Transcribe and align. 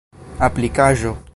aplikaĵo 0.47 1.15